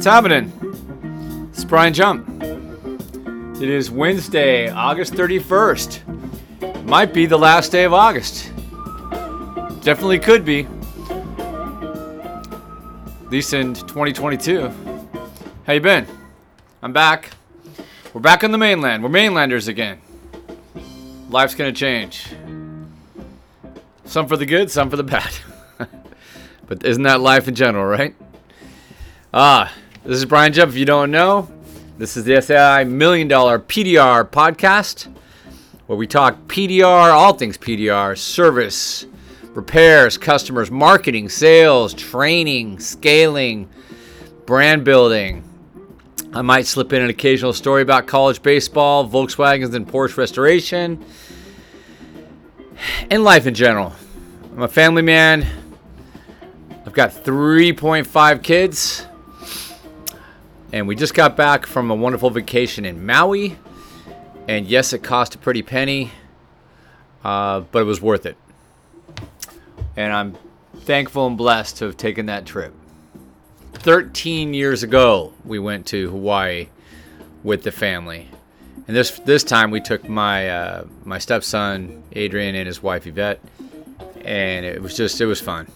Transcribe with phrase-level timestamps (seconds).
[0.00, 0.50] What's happening?
[1.52, 2.26] It's Brian Jump.
[3.60, 6.84] It is Wednesday, August 31st.
[6.86, 8.50] Might be the last day of August.
[9.82, 10.66] Definitely could be.
[13.26, 14.70] At least in 2022.
[15.66, 16.06] How you been?
[16.82, 17.32] I'm back.
[18.14, 19.02] We're back on the mainland.
[19.02, 20.00] We're mainlanders again.
[21.28, 22.26] Life's gonna change.
[24.06, 25.34] Some for the good, some for the bad.
[26.66, 28.14] but isn't that life in general, right?
[29.34, 29.70] Ah,
[30.04, 30.70] this is Brian Jump.
[30.70, 31.50] If you don't know,
[31.98, 35.08] this is the SAI Million Dollar PDR podcast,
[35.86, 39.06] where we talk PDR, all things PDR, service,
[39.50, 43.68] repairs, customers, marketing, sales, training, scaling,
[44.46, 45.44] brand building.
[46.32, 51.04] I might slip in an occasional story about college baseball, Volkswagens, and Porsche restoration,
[53.10, 53.92] and life in general.
[54.52, 55.46] I'm a family man.
[56.86, 59.06] I've got 3.5 kids.
[60.72, 63.56] And we just got back from a wonderful vacation in Maui.
[64.46, 66.12] And yes, it cost a pretty penny,
[67.24, 68.36] uh, but it was worth it.
[69.96, 70.36] And I'm
[70.76, 72.72] thankful and blessed to have taken that trip.
[73.74, 76.68] 13 years ago, we went to Hawaii
[77.42, 78.28] with the family.
[78.86, 83.40] And this this time we took my uh, my stepson Adrian and his wife Yvette,
[84.24, 85.68] and it was just it was fun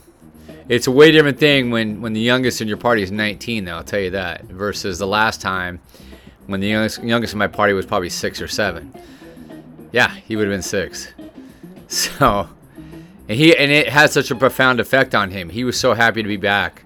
[0.68, 3.76] it's a way different thing when when the youngest in your party is 19 though
[3.76, 5.80] i'll tell you that versus the last time
[6.46, 8.92] when the youngest, youngest in my party was probably six or seven.
[9.92, 11.08] Yeah he would have been six.
[11.86, 12.48] So
[13.28, 15.48] and he and it had such a profound effect on him.
[15.48, 16.82] He was so happy to be back.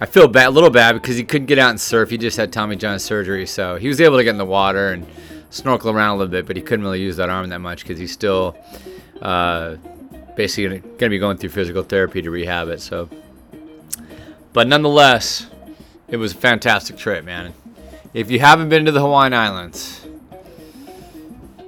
[0.00, 2.08] I feel bad a little bad because he couldn't get out and surf.
[2.08, 4.92] He just had tommy john surgery so he was able to get in the water
[4.92, 5.06] and
[5.50, 7.98] snorkel around a little bit but he couldn't really use that arm that much because
[7.98, 8.56] he's still
[9.20, 9.76] uh,
[10.36, 12.80] basically going to be going through physical therapy to rehab it.
[12.80, 13.08] So,
[14.52, 15.48] but nonetheless,
[16.08, 17.54] it was a fantastic trip, man.
[18.12, 20.06] If you haven't been to the Hawaiian Islands,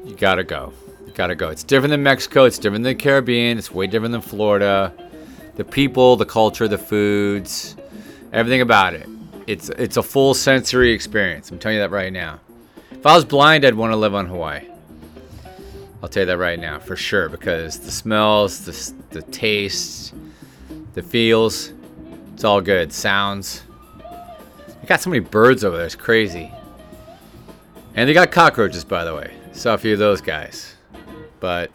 [0.05, 0.73] you gotta go.
[1.05, 1.49] You gotta go.
[1.49, 2.45] It's different than Mexico.
[2.45, 3.59] It's different than the Caribbean.
[3.59, 4.93] It's way different than Florida.
[5.57, 7.75] The people, the culture, the foods,
[8.33, 9.09] everything about it.
[9.47, 11.51] It's it's a full sensory experience.
[11.51, 12.41] I'm telling you that right now.
[12.93, 14.67] If I was blind, I'd want to live on Hawaii.
[16.07, 20.13] I'll tell you that right now for sure because the smells, the, the tastes,
[20.95, 21.73] the feels,
[22.33, 22.93] it's all good.
[22.93, 23.65] Sounds.
[23.99, 26.53] They got so many birds over there, it's crazy.
[27.97, 29.35] And they got cockroaches, by the way.
[29.51, 30.77] Saw a few of those guys.
[31.41, 31.73] But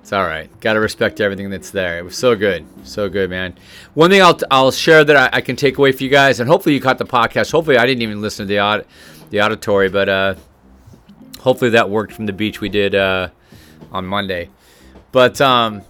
[0.00, 0.48] it's all right.
[0.60, 1.98] Got to respect everything that's there.
[1.98, 2.64] It was so good.
[2.84, 3.54] So good, man.
[3.92, 6.48] One thing I'll, I'll share that I, I, can take away for you guys, and
[6.48, 7.52] hopefully you caught the podcast.
[7.52, 8.86] Hopefully I didn't even listen to the, aud-
[9.28, 10.34] the auditory, but uh,
[11.44, 13.28] hopefully that worked from the beach we did uh,
[13.92, 14.48] on Monday.
[15.12, 15.82] But um,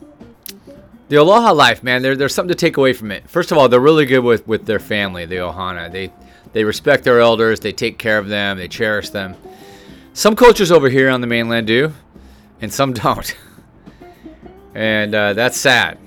[1.09, 3.31] the Aloha life, man, there, there's something to take away from it.
[3.31, 5.91] First of all, they're really good with, with their family, the Ohana.
[5.91, 6.13] They
[6.53, 9.35] they respect their elders, they take care of them, they cherish them.
[10.13, 11.93] Some cultures over here on the mainland do,
[12.61, 13.37] and some don't.
[14.75, 15.99] and uh, that's sad.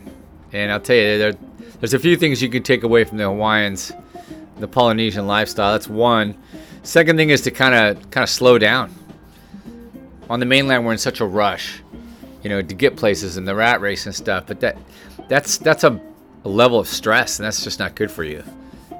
[0.53, 1.33] And I'll tell you, there,
[1.79, 3.91] there's a few things you can take away from the Hawaiians,
[4.59, 5.73] the Polynesian lifestyle.
[5.73, 6.37] That's one.
[6.83, 8.93] Second thing is to kind of kind of slow down
[10.29, 11.81] on the mainland we're in such a rush,
[12.43, 14.45] you know, to get places and the rat race and stuff.
[14.47, 14.77] But that
[15.27, 15.99] that's that's a,
[16.43, 18.43] a level of stress, and that's just not good for you.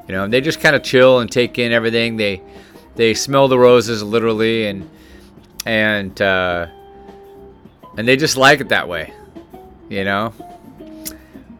[0.07, 2.17] You know, and they just kind of chill and take in everything.
[2.17, 2.41] They
[2.95, 4.89] they smell the roses literally, and
[5.65, 6.67] and uh,
[7.97, 9.13] and they just like it that way.
[9.89, 10.33] You know.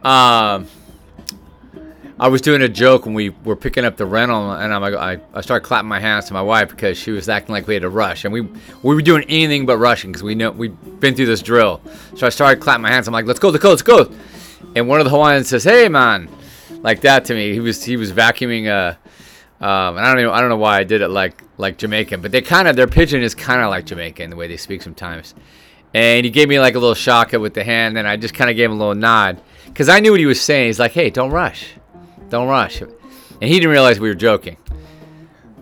[0.02, 0.68] Um
[2.20, 4.94] I was doing a joke when we were picking up the rental, and I'm like,
[4.94, 7.74] I, I started clapping my hands to my wife because she was acting like we
[7.74, 11.00] had to rush, and we we were doing anything but rushing because we know we'd
[11.00, 11.80] been through this drill.
[12.16, 13.06] So I started clapping my hands.
[13.06, 14.10] I'm like, let's go, let's go, let's go.
[14.74, 16.28] And one of the Hawaiians says, "Hey, man,"
[16.82, 17.52] like that to me.
[17.52, 18.98] He was he was vacuuming a.
[19.60, 22.20] Um, and I don't know I don't know why I did it like like Jamaican,
[22.20, 24.82] but they kind of their pidgin is kind of like Jamaican the way they speak
[24.82, 25.34] sometimes.
[25.94, 28.50] And he gave me like a little shaka with the hand, and I just kind
[28.50, 30.66] of gave him a little nod because I knew what he was saying.
[30.66, 31.77] He's like, "Hey, don't rush."
[32.28, 32.80] Don't rush.
[32.80, 32.92] And
[33.40, 34.56] he didn't realize we were joking.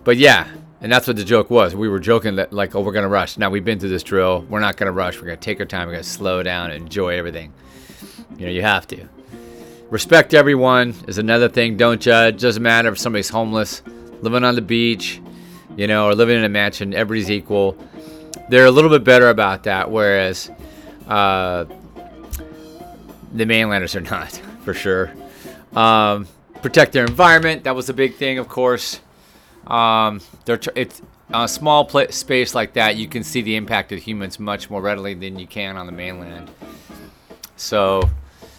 [0.03, 0.47] But yeah,
[0.81, 1.75] and that's what the joke was.
[1.75, 3.37] We were joking that like, oh, we're gonna rush.
[3.37, 4.45] Now we've been through this drill.
[4.49, 5.17] We're not gonna rush.
[5.17, 5.87] We're gonna take our time.
[5.87, 7.53] We're gonna slow down and enjoy everything.
[8.37, 9.07] You know, you have to.
[9.89, 11.77] Respect everyone is another thing.
[11.77, 12.41] Don't judge.
[12.41, 13.81] Doesn't matter if somebody's homeless,
[14.21, 15.21] living on the beach,
[15.75, 16.93] you know, or living in a mansion.
[16.93, 17.77] Everybody's equal.
[18.49, 20.51] They're a little bit better about that, whereas
[21.07, 21.65] uh,
[23.33, 24.31] the mainlanders are not,
[24.63, 25.13] for sure.
[25.75, 26.27] Um,
[26.61, 27.63] protect their environment.
[27.63, 28.99] That was a big thing, of course.
[29.67, 31.01] Um, they're tr- it's
[31.33, 32.95] a small pl- space like that.
[32.95, 35.91] You can see the impact of humans much more readily than you can on the
[35.91, 36.49] mainland.
[37.55, 38.09] So,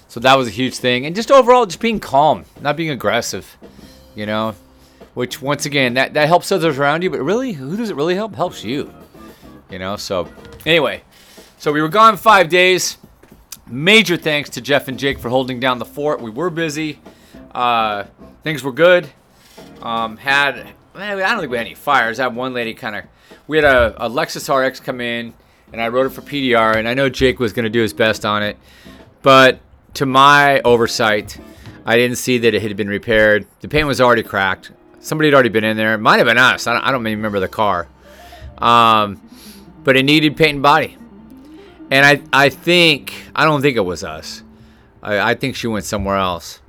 [0.09, 3.57] so that was a huge thing, and just overall, just being calm, not being aggressive.
[4.15, 4.55] you know,
[5.15, 8.17] which once again that that helps others around you, but really, who does it really
[8.17, 8.35] help?
[8.35, 8.93] Helps you,
[9.71, 9.97] you know.
[9.97, 10.29] So
[10.67, 11.03] anyway,
[11.59, 12.99] so we were gone five days.
[13.69, 16.21] Major thanks to Jeff and Jake for holding down the fort.
[16.21, 16.99] We were busy.
[17.59, 18.07] Uh,
[18.45, 19.09] things were good.
[19.83, 20.59] Um, had
[20.95, 22.21] I don't think we had any fires.
[22.21, 23.05] I had one lady kind of.
[23.49, 25.35] We had a, a Lexus RX come in,
[25.73, 27.93] and I wrote it for PDR, and I know Jake was going to do his
[27.93, 28.57] best on it,
[29.23, 29.59] but
[29.95, 31.37] to my oversight,
[31.85, 33.45] I didn't see that it had been repaired.
[33.61, 34.71] The paint was already cracked.
[35.01, 35.95] Somebody had already been in there.
[35.95, 36.69] It might have been us.
[36.69, 37.89] I don't, I don't even remember the car.
[38.59, 39.21] Um,
[39.83, 40.97] but it needed paint and body.
[41.91, 44.45] And I, I think, I don't think it was us.
[45.03, 46.61] I, I think she went somewhere else.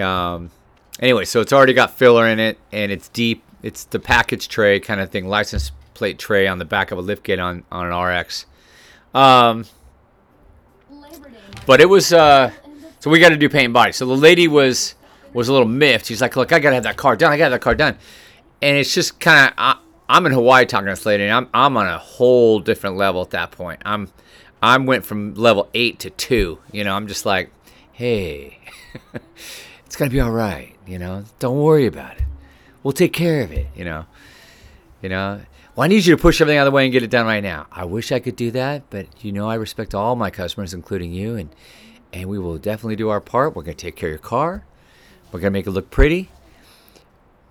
[0.00, 0.50] Um,
[1.00, 3.42] anyway, so it's already got filler in it, and it's deep.
[3.62, 7.02] It's the package tray kind of thing, license plate tray on the back of a
[7.02, 8.46] liftgate on, on an RX.
[9.14, 9.64] Um,
[11.66, 12.50] but it was, uh,
[13.00, 13.92] so we got to do paint and body.
[13.92, 14.94] So the lady was
[15.32, 16.06] was a little miffed.
[16.06, 17.32] She's like, "Look, I gotta have that car done.
[17.32, 17.96] I gotta have that car done."
[18.62, 21.76] And it's just kind of I'm in Hawaii talking to this lady, and I'm I'm
[21.76, 23.82] on a whole different level at that point.
[23.84, 24.10] I'm
[24.62, 26.58] I went from level eight to two.
[26.72, 27.50] You know, I'm just like,
[27.92, 28.58] hey,
[29.94, 30.74] it's gonna be all right.
[30.88, 32.24] You know, don't worry about it.
[32.82, 33.68] We'll take care of it.
[33.76, 34.06] You know,
[35.00, 35.40] you know.
[35.76, 37.26] Well, I need you to push everything out of the way and get it done
[37.26, 37.68] right now.
[37.70, 41.12] I wish I could do that, but you know, I respect all my customers, including
[41.12, 41.48] you, and
[42.12, 43.54] and we will definitely do our part.
[43.54, 44.64] We're gonna take care of your car.
[45.30, 46.28] We're gonna make it look pretty.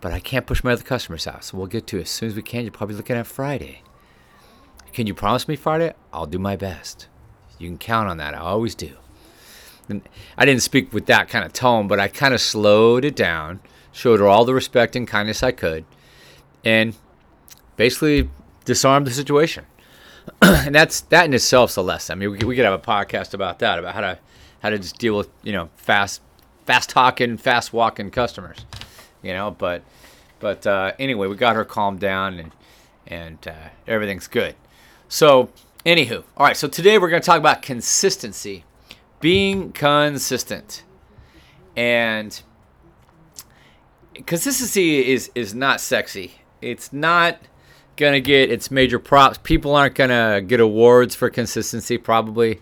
[0.02, 2.28] But I can't push my other customers out, so we'll get to it as soon
[2.28, 2.64] as we can.
[2.64, 3.84] You're probably looking at Friday.
[4.92, 5.94] Can you promise me Friday?
[6.12, 7.08] I'll do my best.
[7.58, 8.34] You can count on that.
[8.34, 8.98] I always do.
[10.38, 13.60] I didn't speak with that kind of tone, but I kind of slowed it down,
[13.92, 15.86] showed her all the respect and kindness I could,
[16.64, 16.96] and
[17.76, 18.30] basically
[18.66, 19.66] disarmed the situation.
[20.42, 22.14] and that's that in itself is a lesson.
[22.14, 24.20] I mean, we, we could have a podcast about that, about how to
[24.62, 26.22] how to just deal with you know fast
[26.66, 28.66] fast talking, fast walking customers
[29.24, 29.50] you know.
[29.50, 29.82] But
[30.40, 32.52] but uh, anyway, we got her calmed down and
[33.08, 34.56] and uh, everything's good.
[35.08, 35.50] So
[35.86, 36.58] anywho, all right.
[36.58, 38.66] So today we're going to talk about consistency,
[39.24, 40.84] being consistent,
[41.78, 42.42] and
[44.26, 46.34] consistency is is not sexy.
[46.62, 47.40] It's not
[47.96, 49.40] gonna get its major props.
[49.42, 51.98] People aren't gonna get awards for consistency.
[51.98, 52.62] Probably,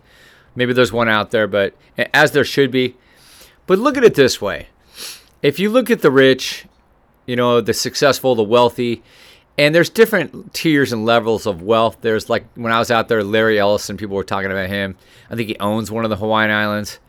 [0.54, 1.74] maybe there's one out there, but
[2.14, 2.96] as there should be.
[3.66, 4.68] But look at it this way:
[5.42, 6.68] if you look at the rich,
[7.26, 9.02] you know, the successful, the wealthy,
[9.58, 11.98] and there's different tiers and levels of wealth.
[12.02, 14.98] There's like when I was out there, Larry Ellison, people were talking about him.
[15.30, 17.00] I think he owns one of the Hawaiian Islands.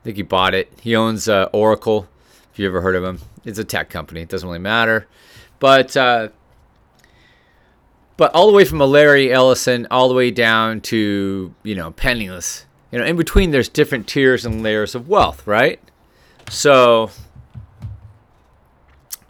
[0.00, 0.72] I think he bought it.
[0.80, 2.08] He owns uh, Oracle,
[2.52, 3.20] if you ever heard of him.
[3.44, 4.22] It's a tech company.
[4.22, 5.06] It doesn't really matter.
[5.58, 6.28] But uh,
[8.16, 11.90] but all the way from a Larry Ellison all the way down to, you know,
[11.92, 12.66] penniless.
[12.90, 15.80] You know, in between there's different tiers and layers of wealth, right?
[16.50, 17.10] So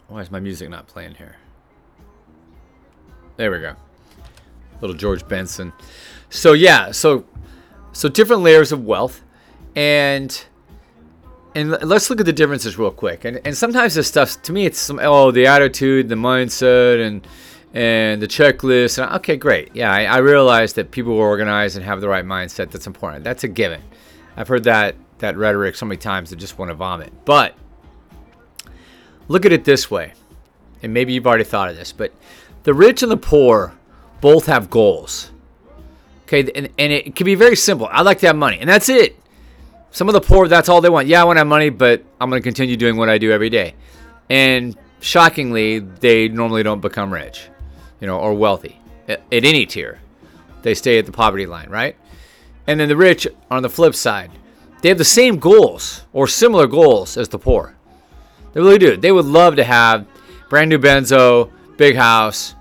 [0.07, 1.37] why is my music not playing here?
[3.37, 3.75] There we go.
[4.81, 5.73] Little George Benson.
[6.29, 7.25] So yeah, so
[7.91, 9.21] so different layers of wealth,
[9.75, 10.43] and
[11.55, 13.25] and let's look at the differences real quick.
[13.25, 17.27] And and sometimes this stuff to me it's some oh the attitude, the mindset, and
[17.73, 19.01] and the checklist.
[19.01, 19.75] And, okay, great.
[19.75, 22.71] Yeah, I, I realize that people are organized and have the right mindset.
[22.71, 23.23] That's important.
[23.23, 23.81] That's a given.
[24.35, 27.13] I've heard that that rhetoric so many times I just want to vomit.
[27.25, 27.55] But
[29.27, 30.13] Look at it this way,
[30.81, 32.11] and maybe you've already thought of this, but
[32.63, 33.73] the rich and the poor
[34.21, 35.31] both have goals.
[36.23, 37.87] Okay, and, and it can be very simple.
[37.91, 39.17] I like to have money, and that's it.
[39.91, 41.07] Some of the poor, that's all they want.
[41.07, 43.31] Yeah, I want to have money, but I'm going to continue doing what I do
[43.31, 43.75] every day.
[44.29, 47.47] And shockingly, they normally don't become rich,
[47.99, 49.99] you know, or wealthy at, at any tier.
[50.63, 51.95] They stay at the poverty line, right?
[52.65, 54.31] And then the rich, on the flip side,
[54.81, 57.75] they have the same goals or similar goals as the poor.
[58.53, 58.97] They really do.
[58.97, 60.07] They would love to have
[60.49, 62.55] brand new benzo, big house,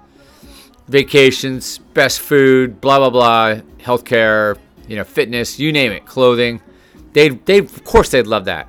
[0.88, 6.60] vacations, best food, blah blah blah, healthcare, you know, fitness, you name it, clothing.
[7.12, 8.68] They they of course they'd love that.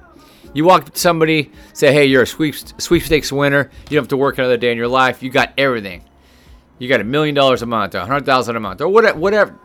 [0.54, 3.72] You walk to somebody, say, "Hey, you're a sweep, sweepstakes winner.
[3.90, 5.24] You don't have to work another day in your life.
[5.24, 6.04] You got everything.
[6.78, 9.56] You got a million dollars a month, a hundred thousand a month, or whatever, whatever,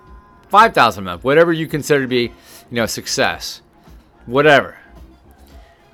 [0.49, 2.33] five thousand a month, whatever you consider to be, you
[2.71, 3.61] know, success,
[4.27, 4.79] whatever."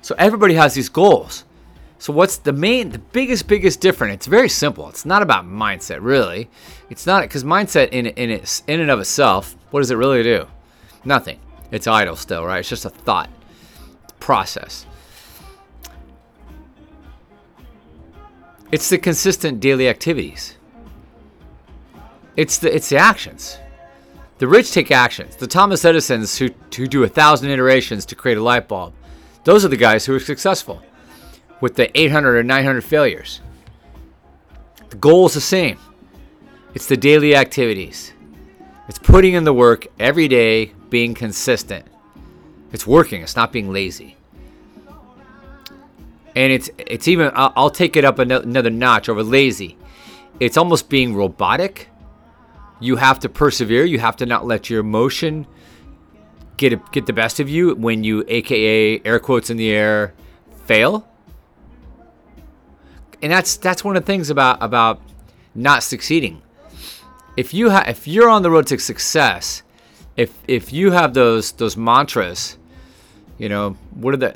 [0.01, 1.43] So everybody has these goals.
[1.97, 4.15] So what's the main, the biggest, biggest difference?
[4.15, 4.89] It's very simple.
[4.89, 6.49] It's not about mindset, really.
[6.89, 10.23] It's not because mindset in in its in and of itself, what does it really
[10.23, 10.47] do?
[11.03, 11.39] Nothing.
[11.71, 12.59] It's idle still, right?
[12.59, 13.29] It's just a thought
[14.19, 14.85] process.
[18.71, 20.57] It's the consistent daily activities.
[22.35, 23.57] It's the it's the actions.
[24.37, 25.37] The rich take actions.
[25.37, 28.93] The Thomas Edisons who, who do a thousand iterations to create a light bulb.
[29.45, 30.81] Those are the guys who are successful
[31.61, 33.41] with the 800 or 900 failures.
[34.89, 35.77] The goal is the same.
[36.73, 38.13] It's the daily activities.
[38.87, 41.85] It's putting in the work every day, being consistent.
[42.71, 43.21] It's working.
[43.21, 44.17] It's not being lazy.
[46.35, 49.77] And it's it's even I'll, take it up another notch over lazy.
[50.41, 51.87] It's almost being robotic.
[52.81, 53.85] You have to persevere.
[53.85, 55.47] You have to not let your emotion
[56.57, 60.13] get a, get the best of you when you, aka air quotes in the air,
[60.65, 61.07] fail.
[63.21, 65.01] And that's that's one of the things about about
[65.53, 66.41] not succeeding.
[67.37, 69.63] If you if you're on the road to success,
[70.15, 72.57] if if you have those those mantras,
[73.37, 74.35] you know what are the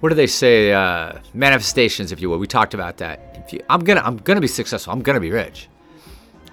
[0.00, 0.72] what do they say?
[0.72, 2.38] Uh, manifestations, if you will.
[2.38, 3.52] We talked about that.
[3.52, 4.92] You, I'm gonna, I'm gonna be successful.
[4.92, 5.68] I'm gonna be rich.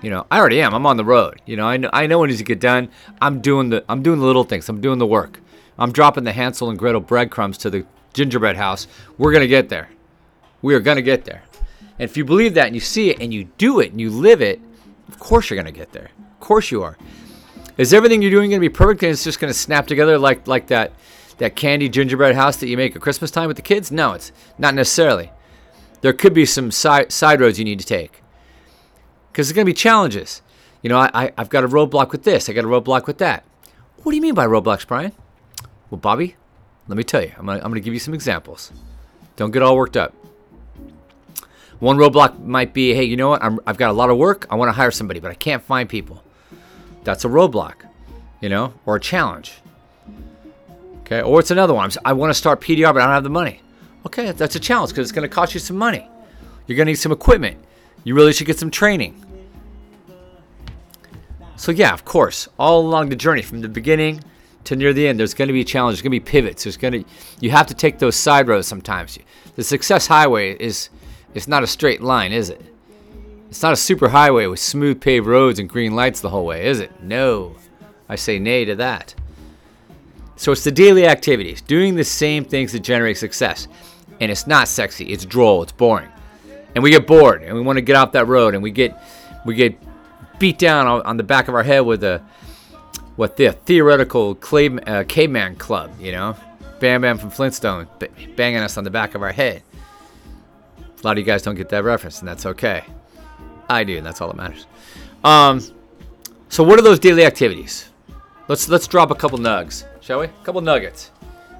[0.01, 0.73] You know, I already am.
[0.73, 1.41] I'm on the road.
[1.45, 2.89] You know, I know, I know needs to get done.
[3.21, 4.67] I'm doing the, I'm doing the little things.
[4.69, 5.39] I'm doing the work.
[5.77, 8.87] I'm dropping the Hansel and Gretel breadcrumbs to the gingerbread house.
[9.17, 9.89] We're gonna get there.
[10.61, 11.43] We are gonna get there.
[12.03, 14.09] And if you believe that and you see it and you do it and you
[14.09, 14.59] live it,
[15.07, 16.09] of course you're gonna get there.
[16.33, 16.97] Of course you are.
[17.77, 20.67] Is everything you're doing gonna be perfect and it's just gonna snap together like like
[20.67, 20.91] that
[21.37, 23.89] that candy gingerbread house that you make at Christmas time with the kids?
[23.89, 25.31] No, it's not necessarily.
[26.01, 28.21] There could be some side, side roads you need to take
[29.31, 30.41] because there's going to be challenges.
[30.81, 33.19] You know, I, I, I've got a roadblock with this, I got a roadblock with
[33.19, 33.45] that.
[33.99, 35.13] What do you mean by roadblocks, Brian?
[35.89, 36.35] Well, Bobby,
[36.89, 38.73] let me tell you, I'm going to I'm going to give you some examples.
[39.37, 40.13] Don't get all worked up.
[41.79, 43.43] One roadblock might be, hey, you know what?
[43.43, 44.47] I'm, I've got a lot of work.
[44.49, 46.23] I want to hire somebody, but I can't find people.
[47.03, 47.85] That's a roadblock,
[48.41, 49.53] you know, or a challenge.
[51.01, 51.91] Okay, or it's another one.
[52.05, 53.61] I want to start PDR, but I don't have the money.
[54.05, 56.07] Okay, that's a challenge because it's going to cost you some money.
[56.67, 57.57] You're going to need some equipment.
[58.03, 59.21] You really should get some training.
[61.55, 64.23] So yeah, of course, all along the journey from the beginning
[64.65, 65.99] to near the end, there's going to be challenges.
[65.99, 66.63] There's going to be pivots.
[66.63, 67.03] There's going to
[67.39, 69.17] you have to take those side roads sometimes.
[69.55, 70.89] The success highway is
[71.33, 72.61] it's not a straight line, is it?
[73.49, 76.67] It's not a super highway with smooth paved roads and green lights the whole way,
[76.67, 76.91] is it?
[77.03, 77.55] No.
[78.09, 79.13] I say nay to that.
[80.35, 83.67] So it's the daily activities, doing the same things that generate success.
[84.19, 86.09] And it's not sexy, it's droll, it's boring.
[86.75, 88.99] And we get bored and we want to get off that road and we get
[89.45, 89.77] we get
[90.39, 92.21] beat down on the back of our head with a
[93.15, 96.35] what the theoretical clay, uh, caveman club, you know?
[96.79, 97.87] Bam Bam from Flintstone
[98.35, 99.61] banging us on the back of our head.
[101.03, 102.83] A lot of you guys don't get that reference, and that's okay.
[103.69, 104.67] I do, and that's all that matters.
[105.23, 105.61] Um,
[106.49, 107.89] so, what are those daily activities?
[108.47, 110.25] Let's let's drop a couple nugs shall we?
[110.25, 111.11] A couple nuggets.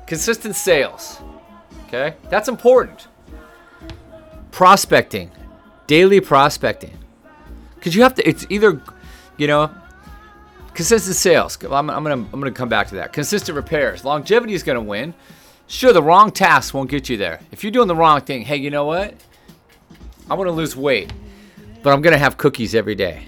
[0.06, 1.22] Consistent sales.
[1.88, 2.16] Okay?
[2.30, 3.08] That's important.
[4.52, 5.32] Prospecting.
[5.88, 6.98] Daily prospecting.
[7.76, 8.82] Because you have to, it's either,
[9.38, 9.72] you know,
[10.74, 11.58] consistent sales.
[11.64, 13.14] I'm, I'm to I'm gonna come back to that.
[13.14, 14.04] Consistent repairs.
[14.04, 15.14] Longevity is to win.
[15.68, 17.40] Sure, the wrong task won't get you there.
[17.52, 19.16] If you're doing the wrong thing, hey, you know what?
[20.30, 21.12] I want to lose weight,
[21.82, 23.28] but I'm going to have cookies every day.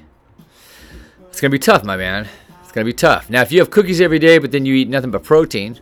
[1.30, 2.30] It's going to be tough, my man
[2.64, 3.30] It's gonna be tough.
[3.30, 5.80] Now, if you have cookies every day, but then you eat nothing but protein,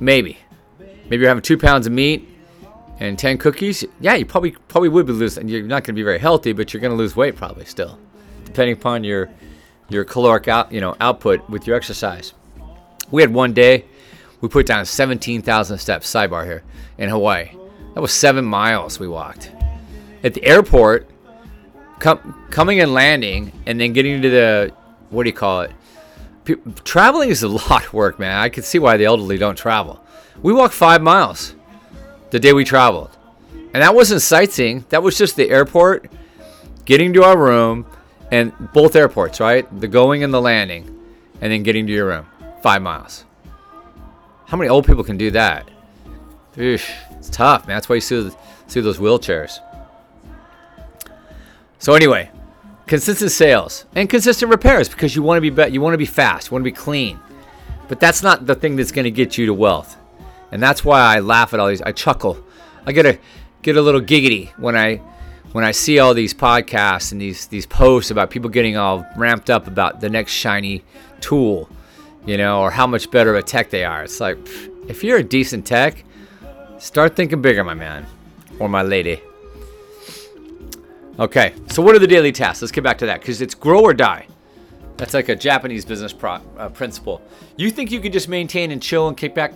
[0.00, 0.38] maybe,
[0.78, 2.26] maybe you're having two pounds of meat
[2.98, 3.84] and ten cookies.
[4.00, 5.48] Yeah, you probably probably would be losing.
[5.48, 7.98] You're not gonna be very healthy, but you're gonna lose weight probably still,
[8.46, 9.28] depending upon your
[9.90, 12.32] your caloric out you know output with your exercise.
[13.10, 13.84] We had one day,
[14.40, 16.10] we put down 17,000 steps.
[16.10, 16.64] Sidebar here
[16.98, 17.50] in Hawaii.
[17.94, 19.52] That was seven miles we walked.
[20.26, 21.08] At the airport,
[22.00, 24.74] com- coming and landing, and then getting to the
[25.10, 25.70] what do you call it?
[26.44, 28.36] P- traveling is a lot of work, man.
[28.36, 30.04] I can see why the elderly don't travel.
[30.42, 31.54] We walked five miles
[32.30, 33.16] the day we traveled.
[33.72, 36.10] And that wasn't sightseeing, that was just the airport,
[36.86, 37.86] getting to our room,
[38.32, 39.80] and both airports, right?
[39.80, 40.84] The going and the landing,
[41.40, 42.26] and then getting to your room.
[42.62, 43.24] Five miles.
[44.46, 45.70] How many old people can do that?
[46.56, 47.76] It's tough, man.
[47.76, 48.28] That's why you see,
[48.66, 49.60] see those wheelchairs.
[51.78, 52.30] So, anyway,
[52.86, 56.06] consistent sales and consistent repairs because you want to be, be you want to be
[56.06, 57.18] fast, you want to be clean.
[57.88, 59.96] But that's not the thing that's going to get you to wealth.
[60.50, 61.82] And that's why I laugh at all these.
[61.82, 62.42] I chuckle.
[62.86, 63.18] I get a
[63.62, 64.96] get a little giggity when I
[65.52, 69.50] when I see all these podcasts and these these posts about people getting all ramped
[69.50, 70.84] up about the next shiny
[71.20, 71.68] tool,
[72.24, 74.04] you know, or how much better of a tech they are.
[74.04, 74.38] It's like
[74.88, 76.04] if you're a decent tech,
[76.78, 78.06] start thinking bigger, my man
[78.58, 79.20] or my lady.
[81.18, 82.60] Okay, so what are the daily tasks?
[82.60, 84.26] Let's get back to that because it's grow or die.
[84.98, 87.22] That's like a Japanese business pro- uh, principle.
[87.56, 89.54] You think you can just maintain and chill and kick back?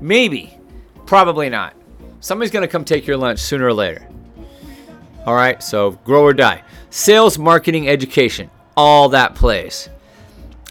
[0.00, 0.58] Maybe,
[1.04, 1.74] probably not.
[2.20, 4.08] Somebody's gonna come take your lunch sooner or later.
[5.26, 6.62] All right, so grow or die.
[6.88, 9.90] Sales, marketing, education, all that plays.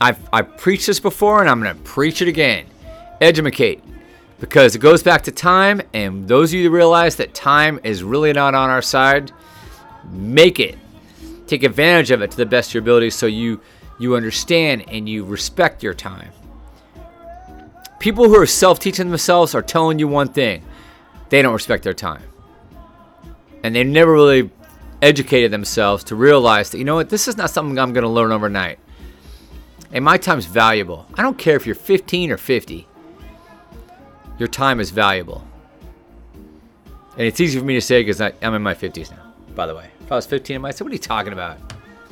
[0.02, 2.66] I've I preached this before and I'm gonna preach it again.
[3.22, 3.84] Educate,
[4.40, 5.82] because it goes back to time.
[5.94, 9.32] And those of you that realize that time is really not on our side,
[10.12, 10.78] make it.
[11.48, 13.62] Take advantage of it to the best of your ability so you
[14.00, 16.32] you understand and you respect your time.
[18.00, 20.64] People who are self-teaching themselves are telling you one thing.
[21.30, 22.24] They don't respect their time.
[23.64, 24.50] And they never really
[25.02, 28.10] educated themselves to realize that you know what, this is not something I'm going to
[28.10, 28.80] learn overnight.
[29.92, 31.06] And my time's valuable.
[31.14, 32.88] I don't care if you're 15 or 50.
[34.40, 35.48] Your time is valuable.
[37.16, 39.76] And it's easy for me to say because I'm in my 50s now, by the
[39.76, 39.93] way.
[40.04, 41.58] If I was 15, I might say, What are you talking about?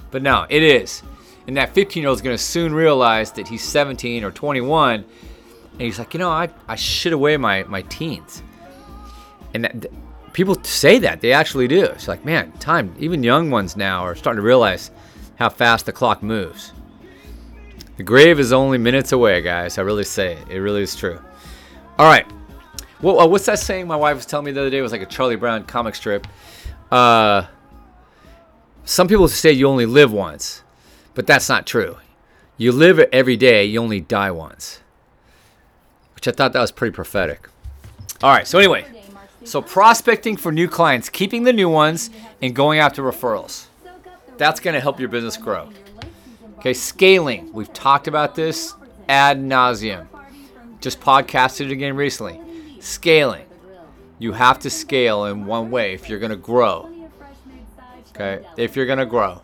[0.10, 1.04] But no, it is.
[1.48, 5.04] And that 15 year old is going to soon realize that he's 17 or 21.
[5.74, 8.44] And he's like, You know, I, I shit away my, my teens.
[9.54, 9.88] And that,
[10.34, 11.22] people say that.
[11.22, 11.84] They actually do.
[11.86, 14.92] It's like, man, time, even young ones now are starting to realize
[15.36, 16.72] how fast the clock moves.
[17.98, 19.78] The grave is only minutes away, guys.
[19.78, 20.48] I really say it.
[20.50, 21.20] It really is true.
[22.00, 22.26] All right.
[23.02, 24.78] Well, uh, what's that saying my wife was telling me the other day?
[24.78, 26.28] It was like a Charlie Brown comic strip.
[26.92, 27.46] Uh,
[28.86, 30.64] some people say you only live once,
[31.14, 31.98] but that's not true.
[32.58, 34.82] You live every day, you only die once.
[36.16, 37.48] Which I thought that was pretty prophetic.
[38.22, 38.86] All right, so anyway,
[39.44, 42.12] so prospecting for new clients, keeping the new ones,
[42.42, 43.66] and going after referrals.
[44.38, 45.70] That's going to help your business grow.
[46.60, 47.52] Okay, scaling.
[47.54, 48.76] We've talked about this
[49.10, 50.08] ad nauseum.
[50.80, 52.40] Just podcasted it again recently.
[52.80, 53.46] Scaling.
[54.20, 56.91] You have to scale in one way if you're going to grow.
[58.22, 59.42] Okay, if you're going to grow.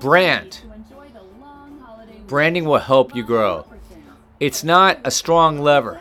[0.00, 0.60] Brand.
[2.26, 3.66] Branding will help you grow.
[4.40, 6.00] It's not a strong lever,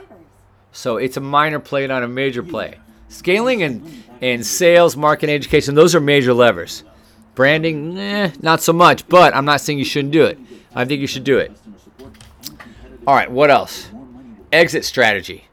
[0.72, 2.80] so it's a minor play, not a major play.
[3.10, 6.84] Scaling and, and sales, marketing, education, those are major levers.
[7.36, 10.40] Branding, eh, not so much, but I'm not saying you shouldn't do it.
[10.74, 11.51] I think you should do it.
[13.05, 13.90] All right, what else?
[14.51, 15.46] Exit strategy.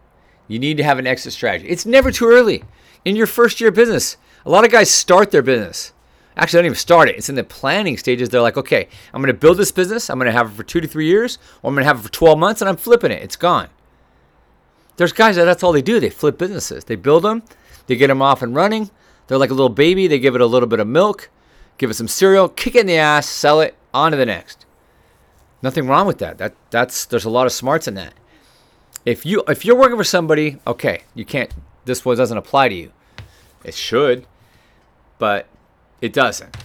[0.48, 1.68] You need to have an exit strategy.
[1.68, 2.64] It's never too early
[3.04, 4.16] in your first year of business.
[4.44, 5.92] A lot of guys start their business.
[6.36, 7.16] Actually, I don't even start it.
[7.16, 8.28] It's in the planning stages.
[8.28, 10.10] They're like, okay, I'm going to build this business.
[10.10, 12.00] I'm going to have it for two to three years, or I'm going to have
[12.00, 13.22] it for 12 months, and I'm flipping it.
[13.22, 13.68] It's gone.
[14.96, 15.98] There's guys that that's all they do.
[15.98, 16.84] They flip businesses.
[16.84, 17.42] They build them,
[17.86, 18.90] they get them off and running.
[19.26, 20.06] They're like a little baby.
[20.06, 21.30] They give it a little bit of milk,
[21.78, 24.66] give it some cereal, kick it in the ass, sell it, on to the next.
[25.62, 26.38] Nothing wrong with that.
[26.38, 28.14] That that's there's a lot of smarts in that.
[29.04, 31.52] If you if you're working for somebody, okay, you can't.
[31.86, 32.92] This one doesn't apply to you.
[33.64, 34.26] It should,
[35.18, 35.48] but
[36.00, 36.56] it doesn't.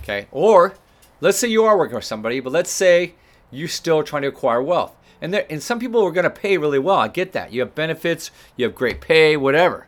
[0.00, 0.26] Okay.
[0.30, 0.74] Or
[1.20, 3.14] let's say you are working for somebody, but let's say
[3.50, 4.94] you're still trying to acquire wealth.
[5.20, 6.96] And there, and some people are going to pay really well.
[6.96, 7.52] I get that.
[7.52, 9.86] You have benefits, you have great pay, whatever.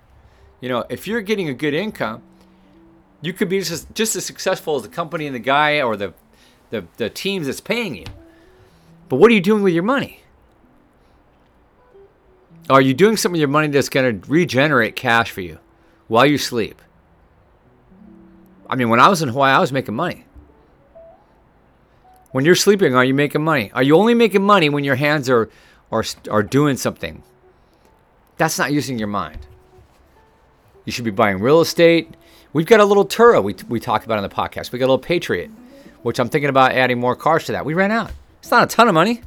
[0.60, 2.22] You know, if you're getting a good income,
[3.20, 6.14] you could be just just as successful as the company and the guy or the
[6.70, 8.06] the, the teams that's paying you.
[9.08, 10.22] But what are you doing with your money?
[12.70, 15.58] Are you doing something with your money that's going to regenerate cash for you
[16.08, 16.80] while you sleep?
[18.68, 20.24] I mean, when I was in Hawaii, I was making money.
[22.32, 23.70] When you're sleeping, are you making money?
[23.74, 25.50] Are you only making money when your hands are
[25.92, 27.22] are are doing something?
[28.36, 29.46] That's not using your mind.
[30.84, 32.14] You should be buying real estate.
[32.52, 34.72] We've got a little Turo we, we talked about on the podcast.
[34.72, 35.50] We got a little Patriot,
[36.02, 37.64] which I'm thinking about adding more cars to that.
[37.64, 38.10] We ran out.
[38.40, 39.22] It's not a ton of money.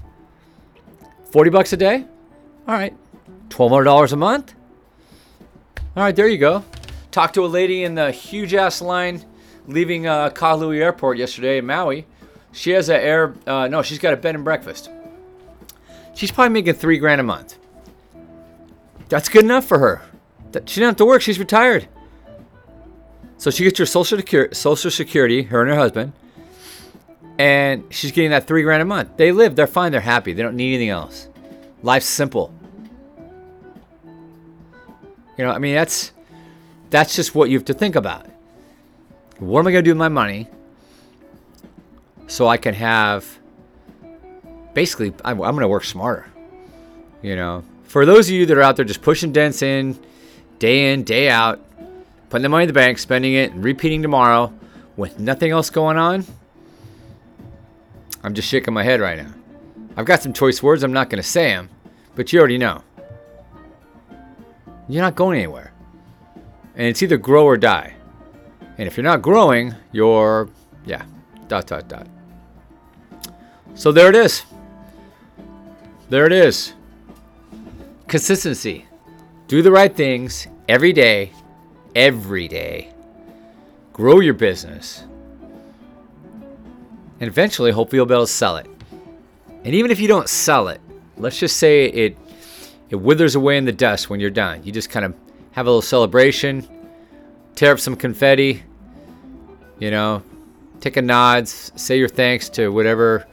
[1.31, 2.05] 40 bucks a day?
[2.67, 2.95] All right.
[3.49, 4.53] $1,200 a month?
[5.95, 6.63] All right, there you go.
[7.11, 9.23] Talked to a lady in the huge ass line
[9.67, 12.05] leaving uh, Kahului Airport yesterday in Maui.
[12.51, 13.35] She has a air.
[13.45, 14.89] Uh, no, she's got a bed and breakfast.
[16.15, 17.57] She's probably making three grand a month.
[19.09, 20.01] That's good enough for her.
[20.65, 21.21] She didn't have to work.
[21.21, 21.87] She's retired.
[23.37, 24.19] So she gets her social
[24.51, 26.13] social security, her and her husband,
[27.37, 29.15] and she's getting that three grand a month.
[29.17, 29.55] They live.
[29.55, 29.91] They're fine.
[29.91, 30.33] They're happy.
[30.33, 31.27] They don't need anything else.
[31.83, 32.51] Life's simple.
[35.37, 36.13] You know, I mean, that's
[36.89, 38.25] that's just what you have to think about.
[39.39, 40.47] What am I going to do with my money?
[42.27, 43.39] so I can have
[44.73, 46.29] basically I'm, I'm going to work smarter.
[47.21, 49.97] You know, for those of you that are out there just pushing dents in
[50.59, 51.63] day in, day out,
[52.29, 54.53] putting the money in the bank, spending it, and repeating tomorrow
[54.95, 56.25] with nothing else going on,
[58.23, 59.33] I'm just shaking my head right now.
[59.95, 60.83] I've got some choice words.
[60.83, 61.69] I'm not going to say them,
[62.15, 62.83] but you already know.
[64.89, 65.73] You're not going anywhere.
[66.77, 67.95] And it's either grow or die.
[68.77, 70.47] And if you're not growing, you're,
[70.85, 71.03] yeah,
[71.47, 72.07] dot, dot, dot.
[73.73, 74.43] So there it is.
[76.09, 76.73] There it is.
[78.07, 78.85] Consistency.
[79.47, 81.33] Do the right things every day,
[81.95, 82.93] every day.
[83.91, 85.03] Grow your business.
[87.19, 88.67] And eventually, hopefully, you'll be able to sell it.
[89.63, 90.79] And even if you don't sell it,
[91.17, 92.17] let's just say it
[92.89, 94.63] it withers away in the dust when you're done.
[94.63, 95.13] You just kind of
[95.57, 96.67] have a little celebration,
[97.55, 98.61] tear up some confetti,
[99.79, 100.21] you know,
[100.81, 103.25] take a nod, say your thanks to whatever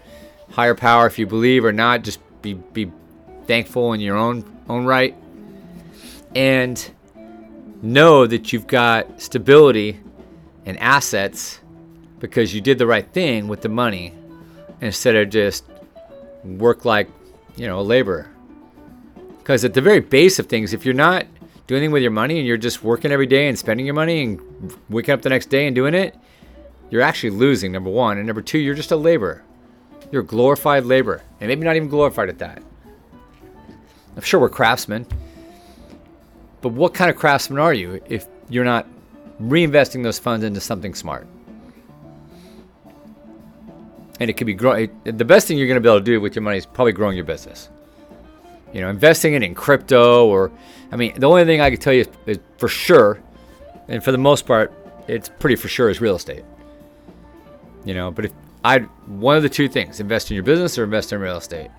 [0.51, 2.91] higher power if you believe or not, just be be
[3.47, 5.15] thankful in your own own right.
[6.35, 6.91] And
[7.83, 10.01] know that you've got stability
[10.65, 11.61] and assets
[12.21, 14.15] because you did the right thing with the money
[14.81, 15.67] instead of just
[16.43, 17.11] work like,
[17.57, 18.31] you know, a laborer.
[19.41, 21.27] Because at the very base of things, if you're not
[21.67, 24.23] doing anything with your money and you're just working every day and spending your money
[24.23, 26.17] and waking up the next day and doing it,
[26.91, 28.19] you're actually losing, number one.
[28.19, 29.43] And number two, you're just a laborer.
[30.13, 31.23] You're a glorified laborer.
[31.41, 32.63] And maybe not even glorified at that.
[34.17, 35.07] I'm sure we're craftsmen.
[36.61, 38.87] But what kind of craftsman are you if you're not
[39.41, 41.27] reinvesting those funds into something smart?
[44.21, 44.91] And it could be growing.
[45.05, 46.93] The best thing you're going to be able to do with your money is probably
[46.93, 47.69] growing your business.
[48.75, 50.51] You know, investing it in crypto or,
[50.91, 53.21] I mean, the only thing I can tell you is, is for sure,
[53.89, 54.73] and for the most part,
[55.07, 56.45] it's pretty for sure is real estate.
[57.85, 58.33] You know, but if
[58.65, 61.71] I one of the two things, invest in your business or invest in real estate.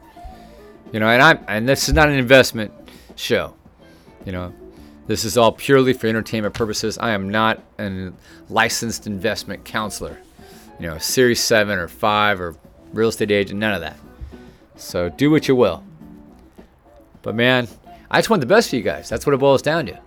[0.93, 2.71] You know, and I'm and this is not an investment
[3.15, 3.55] show.
[4.25, 4.53] You know,
[5.07, 6.97] this is all purely for entertainment purposes.
[6.97, 8.11] I am not a
[8.49, 10.17] licensed investment counselor.
[10.79, 12.55] You know, Series 7 or 5 or
[12.93, 13.97] real estate agent, none of that.
[14.75, 15.83] So do what you will.
[17.25, 17.67] But man,
[18.11, 19.09] I just want the best for you guys.
[19.09, 19.99] That's what it boils down to.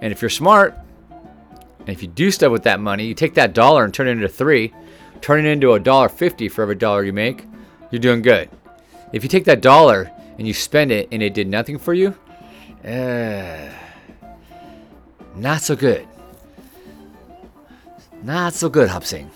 [0.00, 0.76] And if you're smart,
[1.78, 4.10] and if you do stuff with that money, you take that dollar and turn it
[4.10, 4.74] into three,
[5.20, 7.46] turn it into a dollar fifty for every dollar you make,
[7.92, 8.50] you're doing good.
[9.12, 12.12] If you take that dollar and you spend it and it did nothing for you,
[12.84, 13.70] uh,
[15.36, 16.08] not so good.
[18.24, 19.30] Not so good, Hupsing.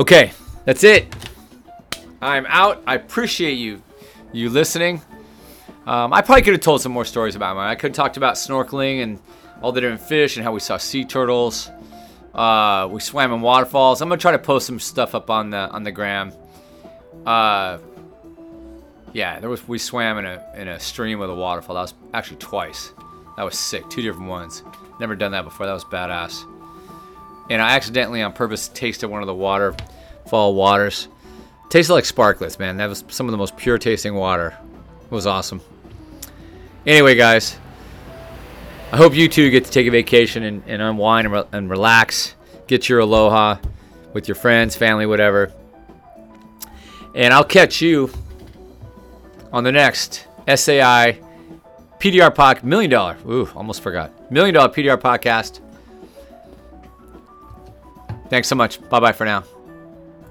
[0.00, 0.32] Okay,
[0.64, 1.06] that's it.
[2.20, 2.82] I'm out.
[2.84, 3.80] I appreciate you,
[4.34, 5.00] you listening.
[5.86, 7.68] Um, I probably could have told some more stories about mine.
[7.68, 9.20] I could have talked about snorkeling and
[9.62, 11.70] all the different fish and how we saw sea turtles.
[12.34, 14.00] Uh, we swam in waterfalls.
[14.00, 16.32] I'm gonna try to post some stuff up on the on the gram.
[17.24, 17.78] Uh,
[19.12, 21.76] yeah, there was we swam in a in a stream with a waterfall.
[21.76, 22.92] That was actually twice.
[23.36, 23.88] That was sick.
[23.88, 24.64] Two different ones.
[24.98, 25.66] Never done that before.
[25.66, 26.44] That was badass.
[27.50, 31.08] And I accidentally, on purpose, tasted one of the waterfall waters.
[31.74, 32.76] Tasted like sparklets, man.
[32.76, 34.56] That was some of the most pure tasting water.
[35.06, 35.60] It was awesome.
[36.86, 37.58] Anyway, guys,
[38.92, 41.68] I hope you too get to take a vacation and, and unwind and, re- and
[41.68, 42.36] relax.
[42.68, 43.56] Get your aloha
[44.12, 45.52] with your friends, family, whatever.
[47.12, 48.08] And I'll catch you
[49.52, 51.18] on the next SAI
[51.98, 53.16] PDR podcast, million dollar.
[53.28, 54.30] Ooh, almost forgot.
[54.30, 55.58] Million dollar PDR podcast.
[58.28, 58.80] Thanks so much.
[58.88, 59.42] Bye bye for now.